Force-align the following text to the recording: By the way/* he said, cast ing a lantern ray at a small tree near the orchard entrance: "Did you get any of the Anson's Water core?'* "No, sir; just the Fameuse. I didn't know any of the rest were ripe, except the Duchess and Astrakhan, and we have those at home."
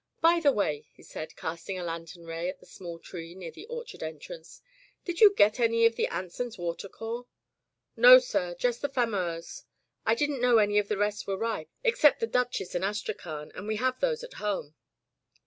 By 0.19 0.39
the 0.39 0.51
way/* 0.51 0.87
he 0.95 1.03
said, 1.03 1.35
cast 1.35 1.69
ing 1.69 1.77
a 1.77 1.83
lantern 1.83 2.25
ray 2.25 2.49
at 2.49 2.59
a 2.59 2.65
small 2.65 2.97
tree 2.97 3.35
near 3.35 3.51
the 3.51 3.67
orchard 3.67 4.01
entrance: 4.01 4.59
"Did 5.05 5.19
you 5.21 5.31
get 5.35 5.59
any 5.59 5.85
of 5.85 5.95
the 5.95 6.07
Anson's 6.07 6.57
Water 6.57 6.89
core?'* 6.89 7.27
"No, 7.95 8.17
sir; 8.17 8.55
just 8.57 8.81
the 8.81 8.89
Fameuse. 8.89 9.63
I 10.03 10.15
didn't 10.15 10.41
know 10.41 10.57
any 10.57 10.79
of 10.79 10.87
the 10.87 10.97
rest 10.97 11.27
were 11.27 11.37
ripe, 11.37 11.69
except 11.83 12.19
the 12.19 12.25
Duchess 12.25 12.73
and 12.73 12.83
Astrakhan, 12.83 13.51
and 13.53 13.67
we 13.67 13.75
have 13.75 13.99
those 13.99 14.23
at 14.23 14.33
home." 14.41 14.73